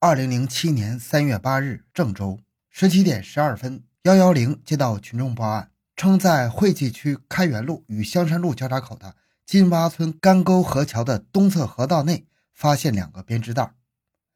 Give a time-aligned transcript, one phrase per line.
[0.00, 2.38] 二零零七年三月八日，郑州
[2.70, 13.74] 十七点十二分，幺幺零接到群众报案，称在惠济区开元路与香山路交叉口的金洼村干沟河桥的东侧河道内发现两个编织袋，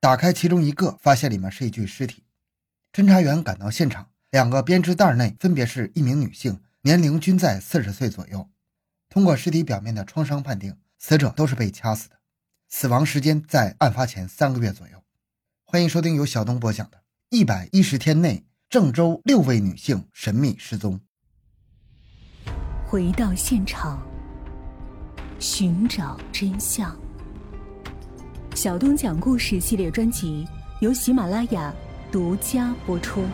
[0.00, 2.24] 打开其中一个，发现里面是一具尸体。
[2.92, 8.50] 侦查员赶到现场，两个编织袋内分别是一名女性，年龄均在四十岁左右。
[9.08, 12.16] 通过尸体表面的创伤判定，死者都是被掐死的。
[12.68, 15.03] 死亡时间在案发前三个月左右。
[15.74, 16.98] 欢迎收听由小东播讲的
[17.30, 21.00] 《一百一十天内郑州六位女性神秘失踪》。
[22.86, 24.00] 回到现场，
[25.40, 26.96] 寻找真相。
[28.54, 30.46] 小东讲故事系列专辑
[30.80, 31.74] 由喜马拉雅
[32.12, 33.24] 独家播出。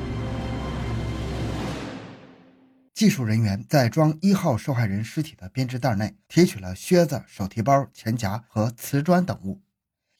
[2.94, 9.60] 技术人员在装一号受害人尸体的编织袋内提取了靴子、手提包、钱夹和瓷砖等物，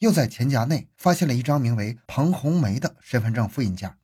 [0.00, 3.98] 又在钱夹内发现了一张名为彭红梅的身份证复印件。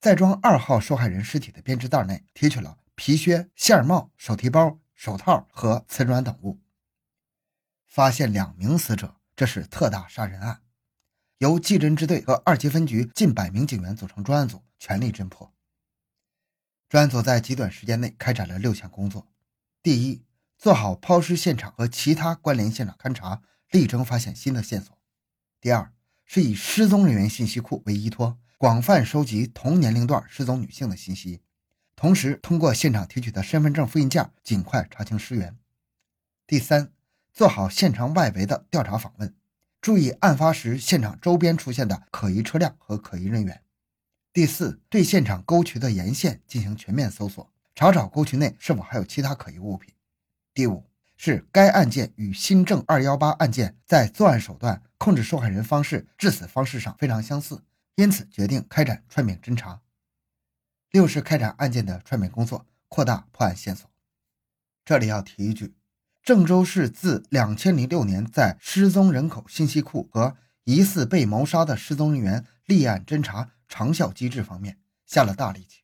[0.00, 6.60] 在装二号受害人尸体的编织袋内提取了皮靴、线帽、手提包、手套和瓷砖等物。
[7.86, 10.62] 发现两名死者，这是特大杀人案，
[11.38, 15.54] 由技侦支队和二级分局近百名警员组成专案组，全力侦破。
[16.88, 19.28] 专案组在极短时间内开展了六项工作：
[19.80, 20.24] 第一，
[20.58, 24.96] 做好抛尸现场和其他关联现场勘查，力争发现新的线索；
[25.64, 25.90] 第二，
[26.26, 31.40] 是以失踪人员信息库为依托，广泛收集同年龄段失踪女性的信息，
[31.96, 35.54] 同时通过现场提取的身份证复印件，尽快查清尸源；
[36.46, 36.92] 第三，
[37.32, 39.34] 做好现场外围的调查访问，
[39.80, 43.62] 注意案发时现场周边出现的可疑车辆和可疑人员。
[44.34, 49.94] 第四，对现场沟渠的沿线进行全面搜索，查找沟渠内是否还有其他可疑物品。
[50.52, 50.84] 第五，
[51.16, 57.62] 是该案件与新郑二幺八案件在作案手段、控制受害人方式、致死方式上非常相似，
[57.96, 59.80] 因此决定开展串并侦查。
[60.90, 63.90] 六是开展案件的串并工作，扩大破案线索。
[64.84, 65.74] 这里要提一句，
[66.22, 73.50] 郑州市自两千零六年在失踪人口信息库和疑似被谋杀的失踪人员立案侦查。
[73.66, 75.82] 长效机制方面下了大力气，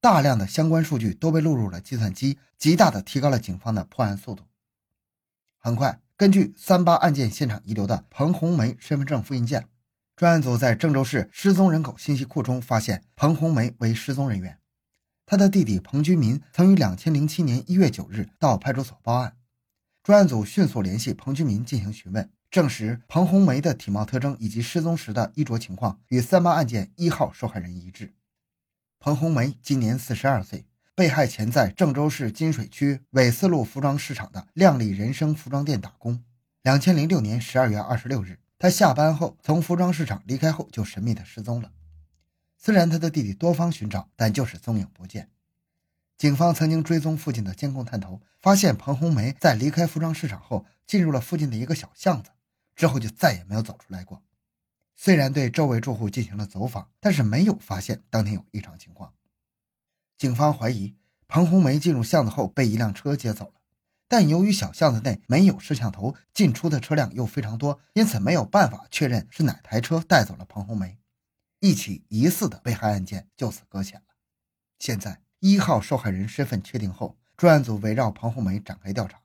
[0.00, 4.44] 大量的相关数据都被录入了计算机，极大的提高了警方的破案速度。
[5.66, 9.66] 很快，根据三八案件现场遗留的彭红梅身份证复印件，
[10.14, 14.60] 专案组在郑州市失踪人口信息库中发现彭红梅为失踪人员，
[15.26, 19.36] 她的弟弟彭军民曾于两千零七年一月九日到派出所报案，
[20.04, 22.30] 专案组迅速联系彭军民进行询问。
[22.48, 28.14] 证实彭红梅的体貌特征以及失踪时的衣着情况与三八案件一号受害人一致。
[29.00, 30.64] 彭红梅今年四十二岁，
[30.96, 36.24] 被害前在郑州市金水区纬四路服装市场的靓丽人生服装店打工。
[36.62, 41.70] 两千零六年十二月二十六日，他下班后从服装市场离开后就神秘的失踪了。
[42.56, 45.28] 虽然他的弟弟多方寻找，但就是踪影不见。
[46.16, 52.30] 警方曾经追踪附近的监控探头，发现彭红梅在离开服装市场后进入了附近的一个小巷子。
[52.74, 54.22] 之后就再也没有走出来过。
[54.94, 59.12] 虽然对周围住户进行了走访，但是没有发现当天有异常情况。
[60.18, 60.94] 警方怀疑
[61.28, 63.52] 彭红梅进入巷子后被一辆车接走了，
[64.08, 70.98] 但由于小巷子内没有摄像头，进出的车辆又非常多，因此没有办法确认是哪台车带走了彭红梅。
[71.60, 74.14] 一起疑似的被害案件就此搁浅了。
[74.78, 79.20] 现在一号受害人身份确定后，专案组围绕彭红梅展开调查。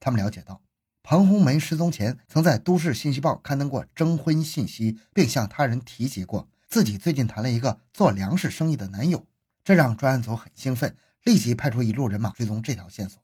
[0.00, 0.60] 他们了解到。
[1.02, 9.24] 彭红梅失踪前，曾在《都市信息报》刊登过征婚信息，并向他人提及过自己最近谈了一个做粮食生意的男友，
[9.68, 13.22] 这让专案组很兴奋，立即派出一路人马追踪这条线索。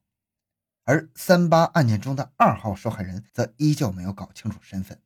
[0.85, 5.01] 而三八案件中的二号受害人则依旧没有搞清楚身份。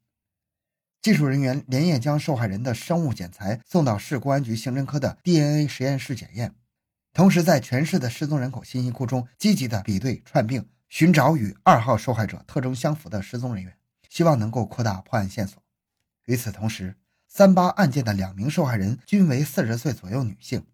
[1.00, 6.56] 技术人员连夜将受害人的生物检材送到市公安局刑侦科的 DNA 实验室检验，
[7.12, 10.68] 同时在全市的失踪人口信息库中积极的比对串并。
[10.88, 13.78] 寻找与二号受害者特征相符的失踪人员，
[14.08, 15.62] 希望能够扩大破案线索。
[16.24, 16.96] 与此同时，
[17.28, 20.66] 三八案件的两名受害人均为四十岁左右女性，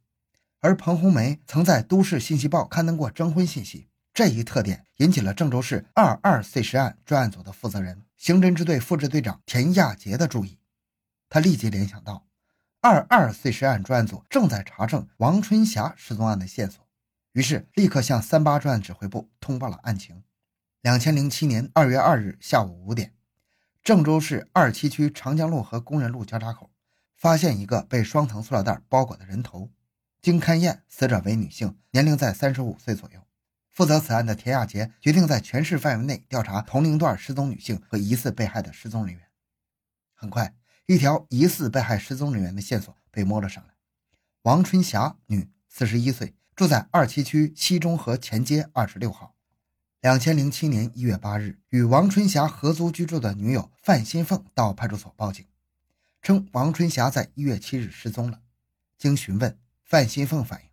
[0.65, 10.59] 而彭红梅曾在《都市信息报》刊登过征婚信息，这一特点引起了郑州市二二碎尸案专案组的负责人、刑侦支队副支队长田亚杰的注意。
[11.29, 12.25] 他立即联想到，
[12.81, 16.83] 二二碎尸案专案组正在查证王春霞失踪案的线索。
[17.33, 20.23] 于是，立刻向三八专案指挥部通报了案情。
[20.81, 23.13] 两千零七年二月二日下午五点，
[23.83, 26.71] 郑州市二七区长江路和工人路交叉口，
[27.15, 29.69] 发现一个被双层塑料袋包裹的人头。
[30.25, 33.21] 经勘验，死者为女性，年龄在三十五岁左右。
[33.71, 39.23] 负责此案的田亚杰决定在全市范围内调查同龄段失踪女性和疑似被害的失踪人员。
[40.15, 40.55] 很快，
[40.87, 43.75] 一条疑似被害失踪人员的线索被摸了上来。
[44.45, 49.35] 王春霞，女，四十一岁，住在二七区西中河前街二十六号。
[50.01, 55.45] 两千零七年一月八日，与王春霞合租居住的女友范新凤到派出所报警，
[56.23, 58.41] 称王春霞在一月七日失踪了。
[58.97, 60.69] 经询问，范新凤反映，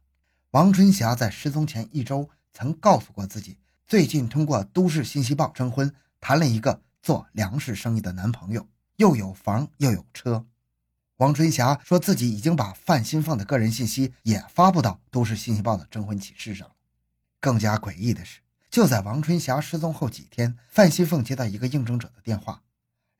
[0.51, 8.65] 王春霞在失踪前一周曾告诉过自己，最近通过都市信息报征婚，谈了一个做粮食生意的男朋友，
[8.95, 10.45] 又有房又有车。
[11.17, 16.73] 王春霞说自己已经把范新凤的个人信息也发布到都市信息报的征婚启事上了。
[17.41, 22.63] 更加诡异的是，就在王春霞失踪后几天，范新凤接到一个应征者的电话。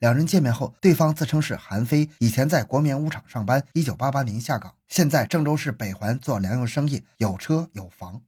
[0.01, 8.23] 两人见面后，对方自称是韩飞，以前在国棉五厂上班，一九八八年下岗，现在郑州市北环做粮油生意，有车有房。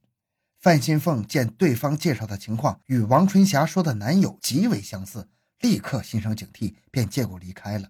[0.60, 5.28] 范新凤见对方介绍的情况与王春霞说的男友极为相似，
[5.58, 7.88] 立刻心生警惕，便借故离开了。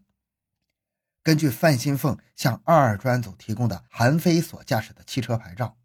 [1.23, 5.77] 根据范新凤向二二专案组提供的韩飞所驾驶的汽车牌照，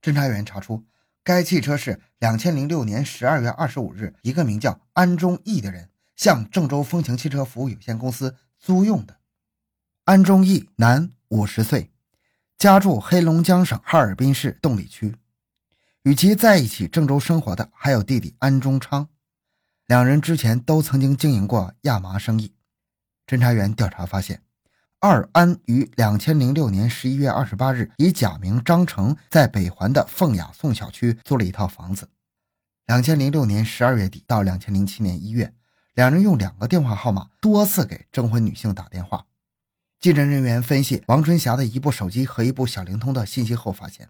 [0.00, 0.84] 侦查员查出
[1.24, 5.90] 该汽车是两千零六年十二月二十五日一个名叫安忠义的人。
[6.18, 9.16] 向郑州风情汽车服务有限公司租用的
[10.04, 11.92] 安忠义，男，五十岁，
[12.58, 15.14] 家住黑龙江省哈尔滨市侗里区。
[16.02, 19.08] 与其在一起郑州生活的还有弟弟安忠昌，
[19.86, 22.52] 两人之前都曾经经营过亚麻生意。
[23.26, 24.42] 侦查员调查发现，
[24.98, 32.08] 二安于两千零六年十一月二十八日以假名张成在北环的凤雅颂小区租了一套房子。
[32.86, 35.54] 两千零六年十二月底到两千零七年一月。
[35.98, 39.26] 两人用两个电话号码多次给征婚女性打电话。
[39.98, 44.08] 技侦人员分析王春霞的一部手机和一部小灵通的信息后，发现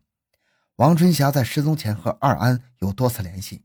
[0.76, 3.62] 王春霞在失踪前和二安有多次联系，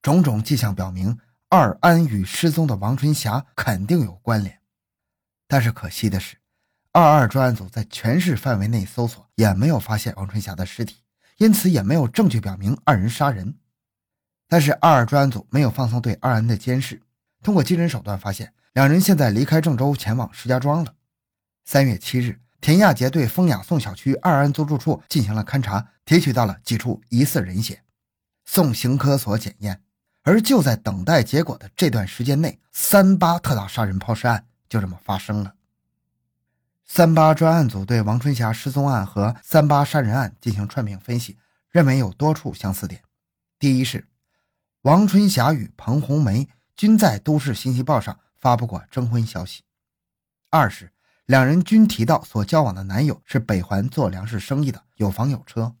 [0.00, 1.18] 种种迹象表明
[1.48, 4.60] 二安与失踪的王春霞肯定有关联。
[5.48, 6.36] 但是可惜的是，
[6.92, 10.98] 二二专案组在全市范围内搜索也没有发现王春霞的尸体，
[11.38, 13.56] 因此也没有证据表明二人杀人。
[14.46, 17.00] 但是二二专案组没有放松对二安的监视。
[17.44, 20.94] 通过技侦手段发现，两人现在离开郑州，前往石家庄了。
[21.66, 27.82] 三月七日，田亚杰对风雅颂小区二安租住处进行了勘查，提取到了几处疑似人血，
[28.46, 29.82] 送刑科所检验。
[30.22, 35.54] 而就在等待结果的这段时间内，三八特大杀人抛尸案就这么发生了。
[36.86, 41.36] 三八专案组对王春霞失踪案和三八杀人案进行串并分析，
[41.68, 43.02] 认为有多处相似点。
[43.58, 44.08] 第一是
[44.80, 46.48] 王春霞与彭红梅。
[46.76, 49.62] 均在都市信息报上发布过征婚消息。
[50.50, 50.92] 二是
[51.26, 55.74] 两人均提到所交往的男友是北环做粮食生意的，有房有车。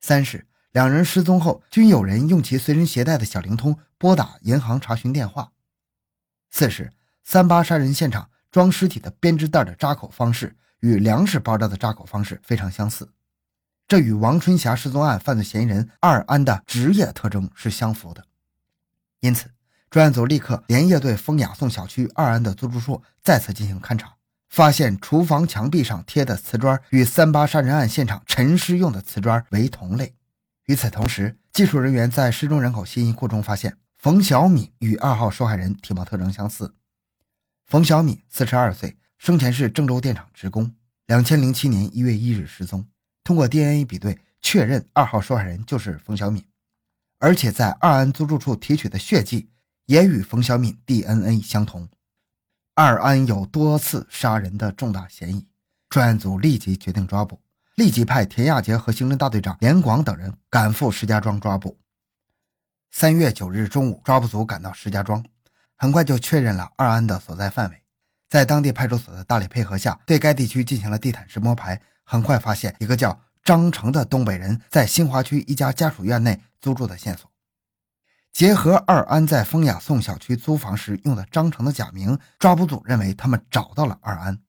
[0.00, 5.52] 三是两人失踪后，均有人用其随身携带的小灵通拨打银行查询电话。
[6.50, 6.92] 四是
[7.24, 13.08] 三八杀人现场装尸体的编织袋的扎口方式与粮食包扎的扎口方式非常相似，
[13.88, 18.26] 这与王春霞失踪案犯罪嫌疑人二安的职业特征是相符的，
[19.20, 19.53] 因此。
[19.94, 24.16] 专案组立刻连夜对风雅颂小区二安的租住处再次进行勘查，
[24.48, 30.16] 发现厨房墙壁上贴的瓷砖与三八杀人案现场陈尸用的瓷砖为同类。
[30.66, 36.74] 与此同时，技术人员在失踪人口信息库中发现，冯小敏与二号受害人体貌特征相似。
[37.64, 40.74] 冯小敏，四十二岁，生前是郑州电厂职工，
[41.06, 42.84] 两千零七年一月一日失踪。
[43.22, 46.44] 通过 DNA 比对，确认二号受害人就是冯小敏，
[47.20, 49.50] 而且在二安租住处提取的血迹。
[49.86, 51.88] 也与冯小敏 DNA 相同，
[52.74, 55.46] 二安有多次杀人的重大嫌疑，
[55.90, 57.38] 专案组立即决定抓捕，
[57.74, 61.78] 立即派田亚杰和刑侦大队长连广等人赶赴石家庄抓捕。
[62.90, 65.22] 三月九日中午，抓捕组赶到石家庄，
[65.76, 67.82] 很快就确认了二安的所在范围，
[68.30, 77.30] 在当地派出所的大力配合下，对该地区进行了地毯式摸排，很快发现一个叫张成的东北人在新华区一家家属院内租住的线索。
[78.34, 84.40] 结合二安在风雅颂小区租房时用的张成的假名，抓捕组认为他们找到了二安。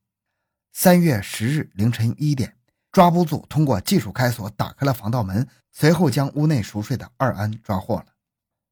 [0.74, 2.56] 三月十日凌晨一点，
[2.92, 8.06] 抓捕组通过技术开锁打开了防盗门，随后将屋内熟睡的二安抓获了。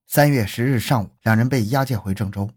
[0.07, 2.49] 三月十日上午，两人被押解回郑州。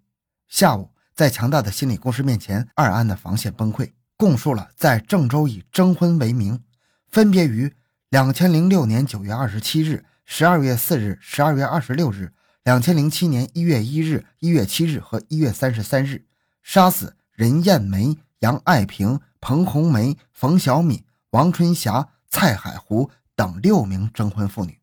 [0.48, 6.64] 下午，在强大的心理攻势面前，二安的防线崩溃，供述了在郑州以征婚为名，
[7.10, 7.74] 分别于
[8.08, 12.32] 两千零六年九月二十七日、十二月四日、十二月二十六日。
[12.66, 16.26] 两千零七年一月一日、一月七日和一月三十三日，
[16.64, 24.80] 杀死任艳梅、杨爱萍、彭红梅、冯小敏、王春霞、蔡海湖等六名征婚妇女，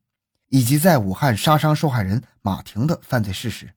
[0.47, 3.73] 以及在武汉杀伤受害人马婷的犯罪事实。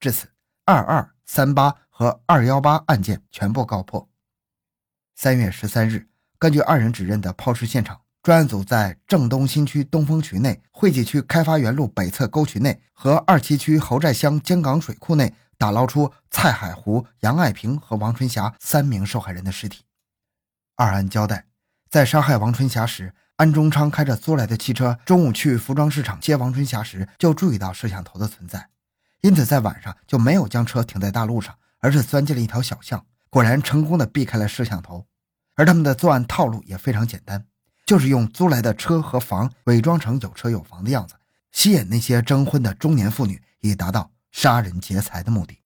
[0.00, 0.26] 至此，
[0.64, 4.08] 二二三八和二幺八案件全部告破。
[5.14, 6.08] 三月十三日，
[6.40, 19.82] 根据二人指认的抛尸现场，专案组在正东新区东风渠内、惠济区开发园路北侧沟渠内和二七区侯寨乡江港水库内打捞出蔡海湖、杨爱平和王春霞三名受害人的尸体。
[20.76, 21.46] 二案交代，
[21.90, 28.68] 在杀害王春霞时，安中昌开着租来的汽车，中午去服装市场接王春霞时，就注意到摄像头的存在，
[29.22, 35.08] 因此在晚上就没有将车停在大路上，而是钻进了一条小巷，果然成功的避开了摄像头。
[35.56, 37.46] 而他们的作案套路也非常简单，
[37.92, 41.14] 就是用租来的车和房伪装成有车有房的样子，
[41.50, 45.58] 吸引那些征婚的中年妇女，以达到杀人劫财的目的。